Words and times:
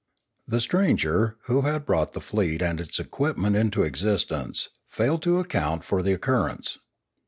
The 0.47 0.61
stranger, 0.61 1.37
who 1.43 1.61
had 1.61 1.85
brought 1.85 2.13
the 2.13 2.21
fleet 2.21 2.63
and 2.63 2.81
its 2.81 2.97
equipment 2.97 3.55
into 3.55 3.83
existence, 3.83 4.69
failed 4.87 5.21
to 5.21 5.37
account 5.37 5.83
for 5.83 6.01
the 6.01 6.15
oc 6.15 6.21
currence. 6.21 6.79